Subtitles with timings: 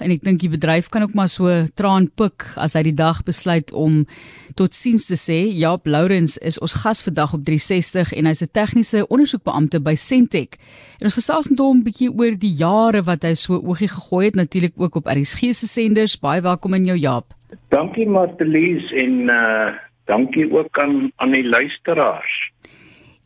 [0.00, 1.48] en ek dink die bedryf kan ook maar so
[1.78, 4.06] traan pik as hy die dag besluit om
[4.58, 5.38] totsiens te sê.
[5.60, 10.56] Jaap Lourens is ons gas vandag op 360 en hy's 'n tegniese ondersoekbeampte by Sentech.
[11.00, 14.26] En ons gesels met hom 'n bietjie oor die jare wat hy so oogie gegooi
[14.26, 16.18] het natuurlik ook op RSG se senders.
[16.18, 17.34] Baie welkom in jou Jaap.
[17.68, 19.74] Dankie Martelies en uh
[20.06, 22.50] dankie ook aan aan die luisteraars.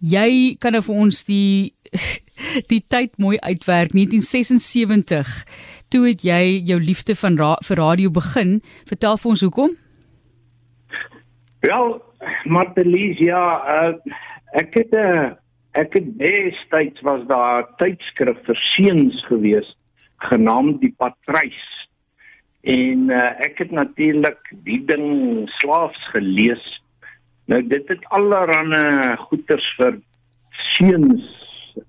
[0.00, 1.72] Jy kan nou vir ons die
[2.72, 5.44] die tyd mooi uitwerk 1976
[5.88, 9.76] toe het jy jou liefde van ra vir radio begin vertel vir ons hoekom?
[11.64, 12.02] Wel
[12.44, 13.44] Martelies ja
[13.76, 13.94] uh,
[14.60, 15.32] ek het 'n uh,
[15.74, 19.68] ek het destyds was daar tydskrif vir seuns gewees
[20.30, 21.62] genaamd die Patrys
[22.62, 26.64] en uh, ek het natuurlik die ding slaafs gelees.
[27.46, 30.00] Nou dit het allerlei goeters vir
[30.76, 31.24] seuns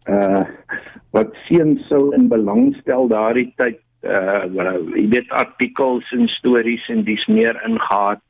[0.10, 0.44] uh
[1.16, 4.46] wat seuns sou in belang stel daardie tyd uh
[4.96, 8.22] jy weet artikels en stories en dis meer ingehaat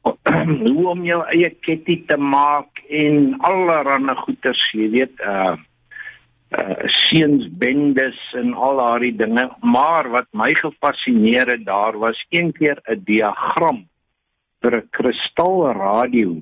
[0.74, 5.56] hoe om jou eie ketty te maak en allerlei goeters jy weet uh
[6.60, 12.52] uh seuns bendes en al daardie dinge maar wat my gefassineer het daar was een
[12.52, 13.84] keer 'n diagram
[14.60, 16.40] vir 'n kristalradio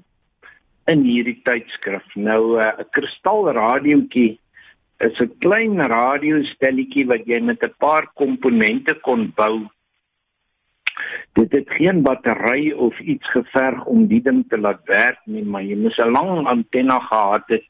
[0.89, 2.05] in hierdie tydskrif.
[2.15, 4.39] Nou 'n uh, kristalradiootjie
[5.07, 9.67] is 'n klein radiostelletjie wat jy met 'n paar komponente kon bou.
[11.33, 15.63] Dit het geen battery of iets geverg om die ding te laat werk nie, maar
[15.63, 17.67] jy moes 'n lang antenna gehad het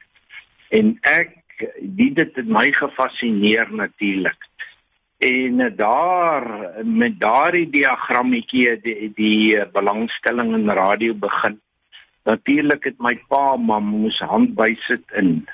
[0.71, 1.37] en ek
[1.81, 4.41] dit het my gefassineer natuurlik.
[5.19, 6.45] En daar
[6.85, 11.61] met daardie diagrammetjie die, die belangstelling in radio begin.
[12.25, 15.49] Natuurlik het my pa maar moes hand bysit in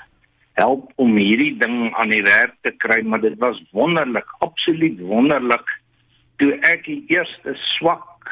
[0.55, 5.67] help om hierdie ding aan die werk te kry, maar dit was wonderlik, absoluut wonderlik
[6.39, 8.31] toe ek die eerste swak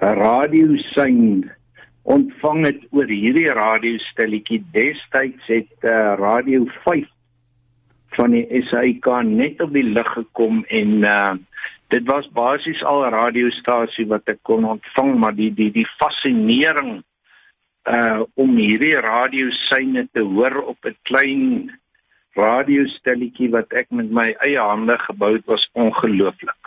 [0.00, 1.50] radiosein
[2.08, 4.62] ontvang het oor hierdie radiostelletjie.
[4.72, 7.04] Destyds het uh, radio 5
[8.16, 11.34] van die SAK net op die lug gekom en uh,
[11.92, 17.02] dit was basies al 'n radiostasie wat ek kon ontvang maar die die die fascinering
[17.88, 21.70] uh om hierdie radiosyne te hoor op 'n klein
[22.36, 26.60] radiostelletjie wat ek met my eie hande gebou het was ongelooflik.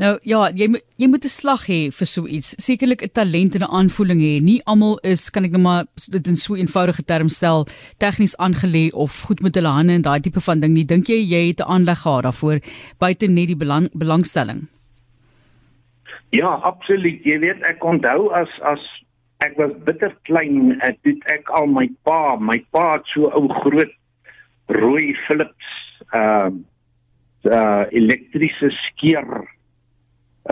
[0.00, 2.54] Nou ja, jy jy moet 'n slag hê vir so iets.
[2.56, 4.40] Sekerlik 'n talent en 'n aanvoeling hê.
[4.40, 7.66] Nie almal is kan ek nou maar dit in so eenvoudige terme stel
[7.98, 10.84] tegnies aangelê of goed met hulle hande en daai tipe van ding nie.
[10.84, 12.60] Dink jy jy het 'n aanleg gehad daarvoor
[12.98, 14.68] buite net die belang, belangstelling?
[16.30, 17.24] Ja, absoluut.
[17.24, 18.80] Jy weet ek onthou as as
[19.44, 23.48] ek was bitter klein en dit ek al my pa, my pa het so ou
[23.62, 23.94] groot
[24.80, 25.70] rooi Philips
[26.16, 26.50] uh
[27.48, 29.28] uh elektriese skeer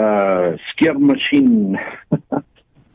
[0.00, 1.76] uh skeermasjien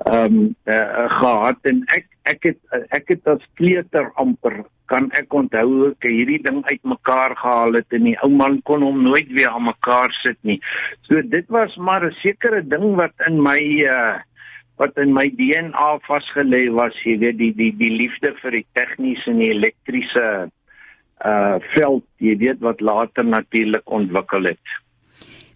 [0.10, 0.38] um
[0.74, 2.60] uh, gehad en ek ek het
[2.96, 8.10] ek het as kleuter amper kan ek onthou ek hierdie ding uitmekaar gehaal het en
[8.10, 10.60] die ou man kon hom nooit weer aan mekaar sit nie.
[11.08, 14.20] So dit was maar 'n sekere ding wat in my uh
[14.82, 19.32] wat in my DNA vasgelê was, jy weet die die die liefde vir die tegniese
[19.32, 20.28] en die elektriese
[21.24, 24.74] uh veld, jy weet wat later natuurlik ontwikkel het.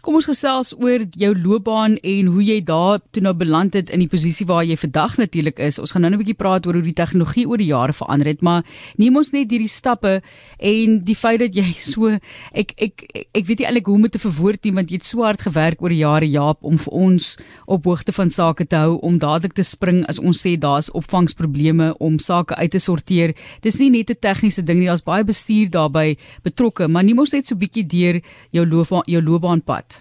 [0.08, 4.00] Kom ons gesels oor jou loopbaan en hoe jy daar toe nou beland het in
[4.00, 5.82] die posisie waar jy vandag natuurlik is.
[5.84, 8.42] Ons gaan nou 'n bietjie praat oor hoe die tegnologie oor die jare verander het,
[8.42, 8.64] maar
[8.96, 10.22] neem ons net hierdie stappe
[10.60, 12.08] en die feit dat jy so
[12.54, 14.96] ek ek ek, ek weet nie eintlik hoe om dit te verwoord nie want jy
[14.96, 18.66] het so hard gewerk oor die jare Jaap om vir ons op hoogte van sake
[18.66, 22.80] te hou om dadelik te spring as ons sê daar's opvangsprobleme om sake uit te
[22.80, 23.36] sorteer.
[23.62, 27.34] Dis nie net 'n tegniese ding nie, daar's baie bestuur daarbey betrokke, maar neem ons
[27.34, 29.97] net so 'n bietjie deur jou loopbaan jou loopbaanpad.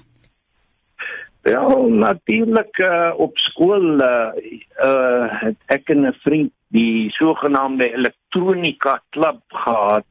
[1.47, 4.35] Ja, natuurlik uh, op skool uh,
[4.83, 10.11] uh het ek 'n vriend die sogenaamde elektronika klub gehad.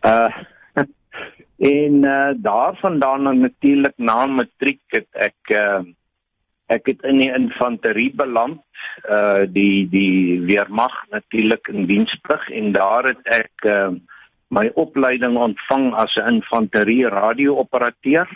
[0.00, 0.32] Uh
[1.76, 5.84] en uh daarvandaan natuurlik na matriek het ek uh
[6.66, 8.64] ek het in die infanterie beland,
[9.10, 13.92] uh die die weermag natuurlik in diensplig en daar het ek uh
[14.48, 18.28] my opleiding ontvang as 'n infanterie radiooperateur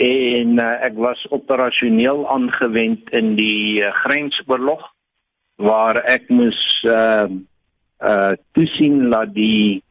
[0.00, 4.86] en uh, ek was operasioneel aangewend in die uh, grensoorlog
[5.60, 7.28] waar ek moes uh
[8.00, 9.82] uh toesien dat die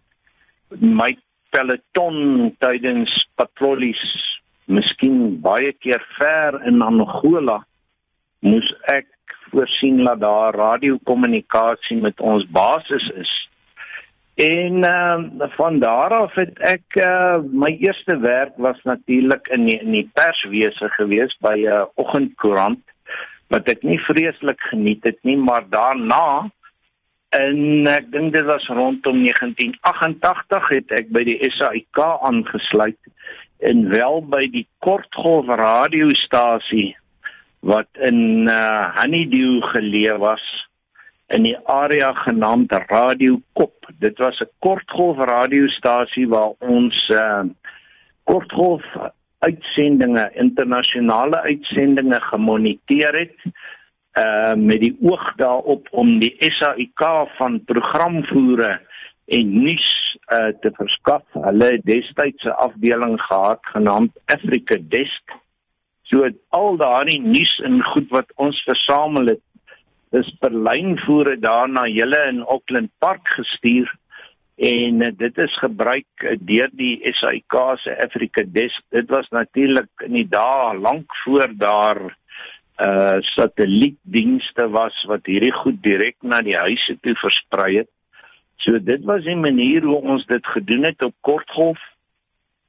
[0.82, 1.12] my
[1.54, 4.02] peloton tydens patrollies
[4.66, 7.60] miskien baie keer ver in Angola
[8.42, 9.12] moes ek
[9.52, 13.36] voorsien dat daar radiokommunikasie met ons basis is
[14.40, 19.76] En uh, van daar af het ek uh, my eerste werk was natuurlik in die,
[19.84, 22.80] in die perswese gewees by 'n uh, oggendkoerant
[23.52, 26.48] wat ek nie vreeslik geniet het nie, maar daarna
[27.36, 32.00] en ek dink dit was rondom 1988 het ek by die SAIK
[32.32, 33.12] aangesluit
[33.60, 36.96] en wel by die kortgolf radiostasie
[37.60, 40.48] wat in uh, Honeydew geleë was
[41.30, 43.90] in die area genaamd Radio Kop.
[44.00, 47.44] Dit was 'n kortgolf radiostasie waar ons uh,
[48.24, 48.84] kortgolf
[49.40, 53.38] uitsendinge, internasionale uitsendinge gemoniteer het
[54.20, 57.04] uh met die oog daarop om die SAIK
[57.38, 58.82] van programvoere
[59.26, 61.24] en nuus uh te verskaf.
[61.34, 65.38] Hulle het destyds 'n afdeling gehad genaamd Africa Desk.
[66.02, 69.42] So al daardie nuus en goed wat ons versamel het
[70.16, 73.92] dis per lynvoere daarna julle in Auckland Park gestuur
[74.60, 78.84] en uh, dit is gebruik uh, deur die SAIK se Africa Desk.
[78.92, 82.02] Dit was natuurlik in die dae lank voor daar
[82.80, 87.90] uh satellietdienste was wat hierdie goed direk na die huise toe versprei het.
[88.64, 91.80] So dit was 'n manier hoe ons dit gedoen het op kortgolf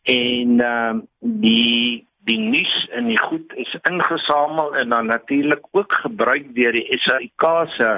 [0.02, 6.54] en uh, die die nuus in die goed is ingesamel en dan natuurlik ook gebruik
[6.54, 7.46] deur die SAIK
[7.76, 7.90] se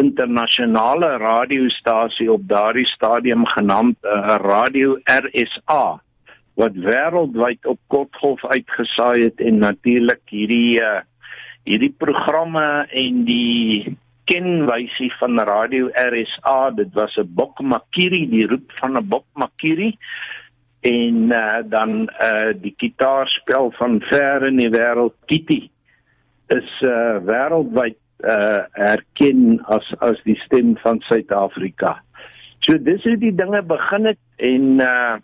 [0.00, 6.00] internasionale radiostasie op daardie stadium genaamd uh, Radio RSA
[6.60, 11.00] wat wêreldwyd op kortgolf uitgesaai het en natuurlik hierdie uh,
[11.68, 12.66] hierdie programme
[13.02, 13.96] en die
[14.30, 19.96] kenwysie van Radio RSA dit was 'n bokmakiri die roep van 'n bokmakiri
[20.80, 25.68] en uh, dan uh, die gitaarspel van ver in die wêreld Kitty
[26.48, 31.98] is uh, wêreldwyd uh, erken as as die stem van Suid-Afrika.
[32.64, 35.16] So dis hoe die dinge begin het en uh,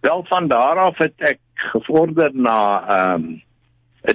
[0.00, 1.40] wel van daar af het ek
[1.72, 2.58] gevorder na
[2.88, 3.42] 'n um,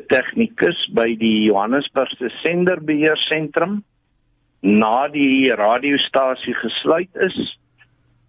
[0.08, 3.84] tegnikus by die Johannesburgse senderbeheer sentrum
[4.62, 7.36] na die radiostasie gesluit is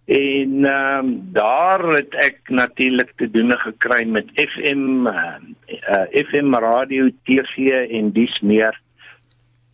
[0.05, 5.33] En ehm um, daar het ek natuurlik te doen gekry met FM uh,
[5.67, 8.81] uh, FM radio, TV en dis meer.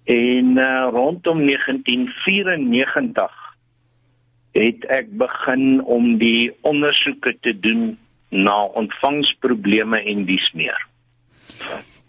[0.04, 3.32] En uh, rondom 1994
[4.52, 7.98] het ek begin om die ondersoeke te doen
[8.30, 10.88] na ontvangsprobleme en dis meer.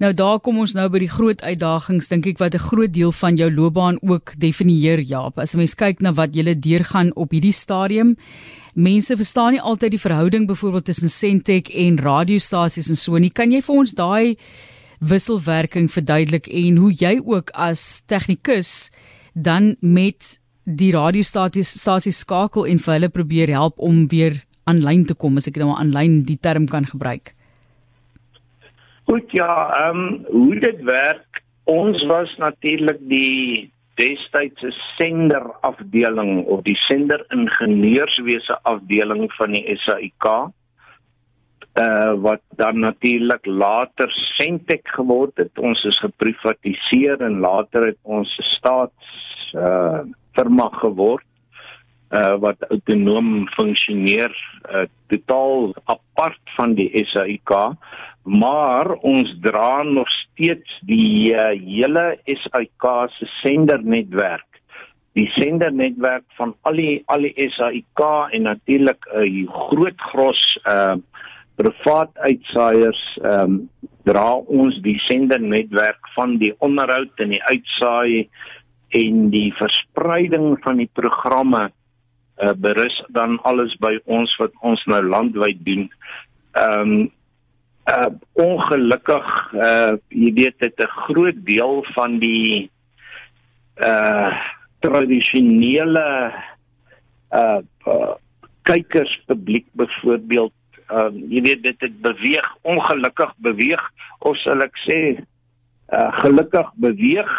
[0.03, 3.13] Nou daar kom ons nou by die groot uitdagings dink ek wat 'n groot deel
[3.13, 5.39] van jou loopbaan ook definieer Jaap.
[5.39, 8.17] As 'n mens kyk na wat jy deurgaan op hierdie stadium,
[8.75, 13.31] mense verstaan nie altyd die verhouding byvoorbeeld tussen Sentech en radiostasies en so nie.
[13.31, 14.37] Kan jy vir ons daai
[14.99, 18.91] wisselwerking verduidelik en hoe jy ook as tegnikus
[19.35, 25.15] dan met die radiostasies stasies skakel en vir hulle probeer help om weer aanlyn te
[25.15, 27.35] kom as ek nou aanlyn die term kan gebruik?
[29.13, 33.69] Goed ja, ehm um, hoe dit werk, ons was natuurlik die
[34.01, 40.29] destydse sender afdeling of die sender ingenieurswese afdeling van die SAIK.
[40.31, 40.47] Uh
[41.83, 45.59] eh, wat dan natuurlik later Sentech geword het.
[45.59, 49.13] Ons is geprivatiseer en later het ons 'n staats
[49.53, 50.01] uh
[50.33, 51.29] firma geword
[52.13, 54.33] uh wat autonoom funksioneer
[54.69, 57.53] uh totaal apart van die SAIK
[58.23, 64.47] maar ons dra nog steeds die uh, hele SAIK se sendernetwerk.
[65.19, 70.95] Die sendernetwerk van al die al die SAIK en natuurlik 'n uh, groot gros uh
[71.57, 73.69] privaat uitsaaiers ehm um,
[74.09, 78.29] dra ons die sendernetwerk van die onderhoud en die uitsaai
[78.89, 81.71] en die verspreiding van die programme
[82.43, 85.91] uh, berus dan alles by ons wat ons nou landwyd doen.
[86.59, 87.11] Ehm um,
[87.91, 92.71] uh ongelukkig uh jy weet dit 'n groot deel van die
[93.83, 94.31] uh
[94.81, 96.33] tradisionele
[97.31, 98.15] uh, uh
[98.63, 100.55] kykerspubliek byvoorbeeld
[100.95, 103.83] uh jy weet dit het beweeg ongelukkig beweeg
[104.19, 105.01] of sal ek sê
[105.91, 107.31] uh gelukkig beweeg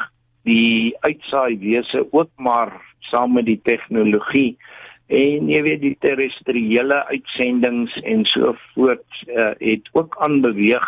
[0.43, 7.03] die uitsaai wese ook maar saam met die tegnologie uh en jy weet die terrestriële
[7.11, 10.85] uitsendings en so voort uh, het ook aanbeweeg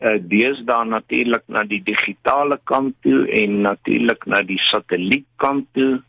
[0.00, 6.02] uh, deesdae natuurlik na die digitale kant toe en natuurlik na die satellietkant toe.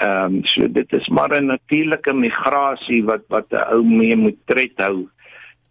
[0.00, 4.38] Ehm um, so dit is maar 'n natuurlike migrasie wat wat 'n ou mee moet
[4.46, 5.08] tred hou.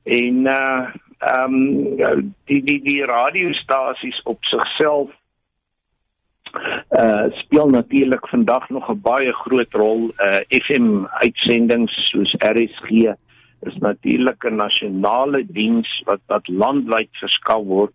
[0.06, 0.88] En uh
[1.22, 5.10] ehm um, die die die radiostasies op sigself
[7.02, 10.12] uh speel natuurlik vandag nog 'n baie groot rol.
[10.18, 12.90] Uh FM uitsendings soos RSG
[13.62, 17.94] is natuurlik 'n nasionale diens wat wat landwyd verskaf word.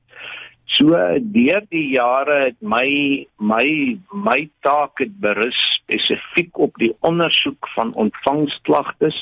[0.64, 0.86] So
[1.20, 7.94] deur die jare het my my my taak het berus spesifiek op die ondersoek van
[7.94, 9.18] ontvangsklagtes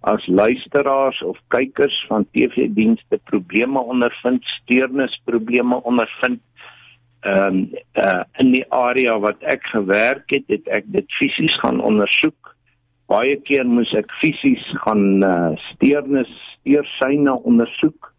[0.00, 6.40] as luisteraars of kykers van TV-dienste probleme ondervind, steurnisprobleme ondervind
[7.26, 7.62] ehm um,
[7.98, 12.52] uh, in die area wat ek gewerk het, het ek dit fisies gaan ondersoek.
[13.10, 18.12] Baie keer moes ek fisies gaan uh, steurnis steursyne ondersoek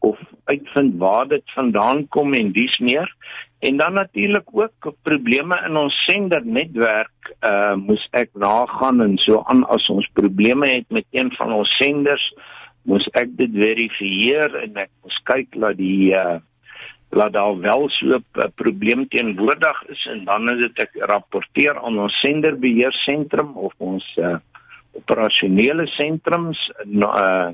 [0.00, 3.08] of uitvind waar dit vandaan kom en dis meer.
[3.60, 9.66] En dan natuurlik ook probleme in ons sendernetwerk, uh moes ek nagaan en so aan
[9.68, 12.24] as ons probleme het met een van ons senders,
[12.88, 16.40] moes ek dit verifieer en ek moes kyk dat die uh
[17.10, 21.98] laat daar wel so 'n probleem teenwoordig is en dan is dit ek rapporteer aan
[21.98, 24.36] ons senderbeheersentrum of ons uh,
[24.92, 27.50] operasionele sentrums uh,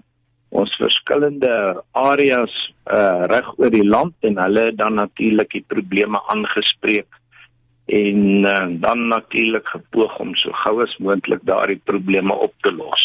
[0.48, 2.54] ons verskillende areas
[2.86, 7.08] uh, reg oor die land en hulle dan natuurlik die probleme aangespreek
[7.86, 13.04] en uh, dan natuurlik gepoog om so gou as moontlik daardie probleme op te los.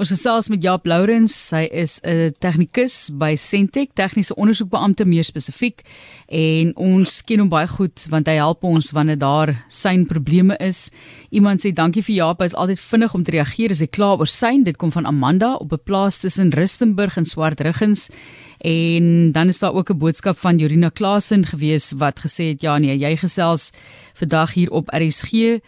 [0.00, 5.82] Ons gesels met Jaap Lourens, hy is 'n tegnikus by Sentech, tegniese ondersoekbeampte meer spesifiek
[6.26, 10.90] en ons ken hom baie goed want hy help ons wanneer daar syn probleme is.
[11.30, 14.16] Iemand sê dankie vir Jaap, hy is altyd vinnig om te reageer as hy kla
[14.16, 14.64] oor syn.
[14.64, 18.08] Dit kom van Amanda op 'n plaas tussen Rustenburg en Swartruggens.
[18.64, 22.78] En dan is daar ook 'n boodskap van Jorina Klasen gewees wat gesê het ja
[22.78, 23.70] nee, jy gesels
[24.14, 25.60] vandag hier op RSG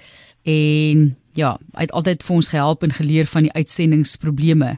[0.45, 4.77] en ja, hy het altyd vir ons gehelp en geleer van die uitsendingsprobleme.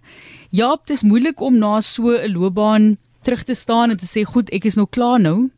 [0.54, 4.24] Ja, dit is moeilik om na so 'n loopbaan terug te staan en te sê
[4.24, 5.50] goed, ek is nou klaar nou.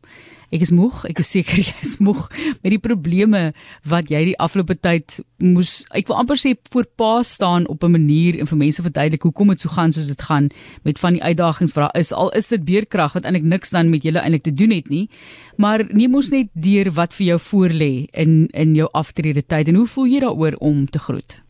[0.47, 2.29] Ek is moeg, ek is seker jy is moeg
[2.63, 3.51] met die probleme
[3.83, 7.91] wat jy die afgelope tyd moes ek wil amper sê voor pa staan op 'n
[7.91, 10.47] manier en vir mense verduidelik hoekom dit so gaan soos dit gaan
[10.83, 12.13] met van die uitdagings wat daar is.
[12.13, 15.09] Al is dit beerkrag wat eintlik niks dan met julle eintlik te doen het nie.
[15.57, 19.75] Maar neem ons net deur wat vir jou voorlê in in jou aftrede tyd en
[19.75, 21.43] hoe voel jy daaroor om te groet?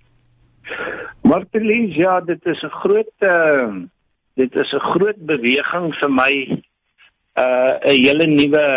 [1.22, 3.76] Martelies, ja, dit is 'n groot uh,
[4.36, 6.64] dit is 'n groot beweging vir my
[7.38, 8.68] uh 'n hele nuwe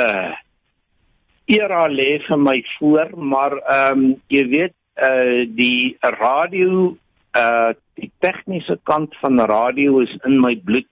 [1.46, 4.76] era lê vir my voor, maar ehm um, jy weet
[5.08, 6.96] uh die radio
[7.38, 10.88] uh die tegniese kant van radio is in my bloed.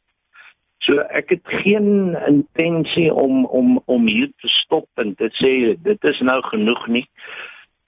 [0.86, 6.04] So ek het geen intensie om om om hier te stop en te sê dit
[6.12, 7.06] is nou genoeg nie.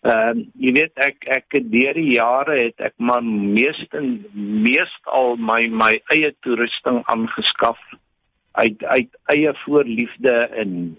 [0.00, 3.92] Ehm uh, jy weet ek ek deur die jare het ek maar meest
[5.04, 7.80] al my my eie toerusting aangeskaf
[8.60, 10.98] uit uit eie voorliefde en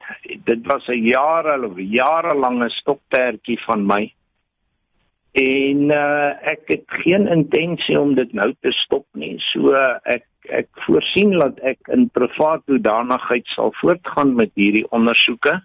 [0.49, 4.13] dit was 'n jare jarelange stokperdjie van my.
[5.31, 9.37] En uh, ek het geen intensie om dit nou te stop nie.
[9.39, 15.61] So ek ek voorsien dat ek in privaat hoedanigheid sal voortgaan met hierdie ondersoeke.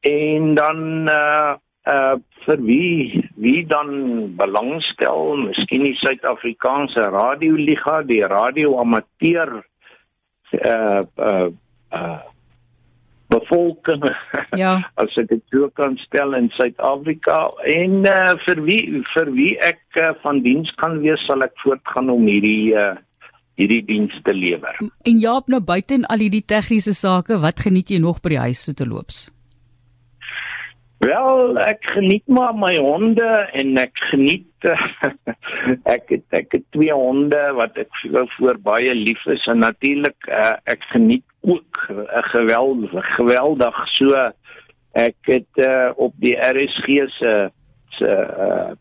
[0.00, 1.54] En dan uh
[1.88, 3.90] uh vir wie wie dan
[4.36, 9.64] belangstel, miskien die Suid-Afrikaanse Radioliga, die Radio Amateur
[10.58, 11.48] uh uh
[11.92, 12.18] uh
[13.30, 14.02] bevolking
[14.58, 17.42] ja as ek dit so kan stel in Suid-Afrika
[17.74, 22.10] en uh, vir wie vir wie ek uh, van diens kan wees sal ek voortgaan
[22.10, 22.96] om hierdie uh,
[23.60, 24.78] hierdie diens te lewer.
[25.04, 28.44] En Jaap nou buite en al hierdie tegniese sake, wat geniet jy nog by die
[28.46, 29.26] huis so te loops?
[31.00, 34.66] Wel, ek geniet maar my honde en ek geniet
[35.94, 40.28] ek het ek het twee honde wat ek vir voor baie lief is en natuurlik
[40.28, 44.26] uh, ek geniet ook uh, geweldig geweldig so
[44.92, 47.34] ek het uh, op die RSG se
[47.96, 48.76] se uh,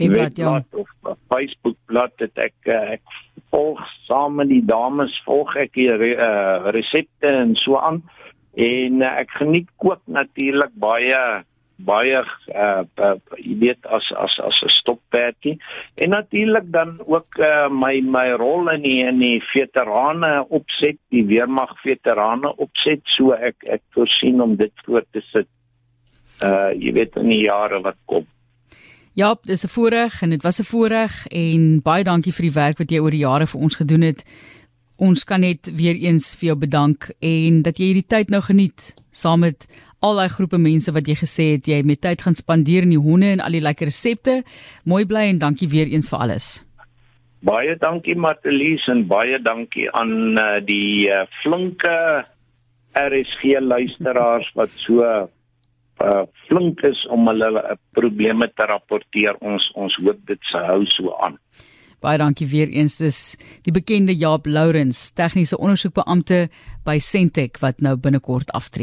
[0.00, 0.64] Webblad ja.
[0.72, 3.20] of Facebook bladsy het ek uh, ek
[3.52, 8.00] volg saam met die dames volg ek die uh, resepte en so aan
[8.54, 11.44] en uh, ek geniet kook natuurlik baie
[11.76, 15.58] baie uh, uh jy weet as as as 'n stopperdjie
[15.96, 21.26] en natuurlik dan ook uh, my my rol in die in die veterane opset die
[21.26, 23.02] weermag veterane opset.
[23.16, 25.48] So ek ek voorsien om dit voort te sit
[26.42, 28.26] uh jy weet in die jare wat kom.
[29.14, 32.78] Ja, dis 'n voorreg en dit was 'n voorreg en baie dankie vir die werk
[32.78, 34.24] wat jy oor die jare vir ons gedoen het.
[35.02, 38.92] Ons kan net weer eens vir jou bedank en dat jy hierdie tyd nou geniet
[39.10, 39.66] saam met
[40.04, 43.00] al daai groepe mense wat jy gesê het jy met tyd gaan spandeer in die
[43.00, 44.42] honde en al die lekker resepte.
[44.86, 46.48] Mooi bly en dankie weer eens vir alles.
[47.44, 52.24] Baie dankie Matelies en baie dankie aan uh, die uh, flinke
[52.94, 59.40] RSG luisteraars wat so uh, flink is om hulle uh, probleme te rapporteer.
[59.42, 61.40] Ons ons hoop dit sou hou so aan.
[62.04, 62.98] Baie dankie weer eens.
[63.00, 63.18] Dis
[63.64, 66.50] die bekende Jaap Lourens, tegniese ondersoekbeampte
[66.84, 68.82] by Sentech wat nou binnekort aftree.